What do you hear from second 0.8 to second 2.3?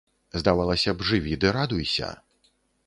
б, жыві ды радуйся.